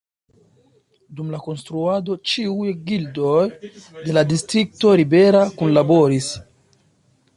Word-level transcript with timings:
Dum 1.17 1.27
la 1.33 1.41
konstruado 1.47 2.15
ĉiuj 2.31 2.73
gildoj 2.87 3.45
de 3.67 4.19
la 4.19 4.25
distrikto 4.33 4.95
Ribera 5.03 5.45
kunlaboris. 5.61 6.33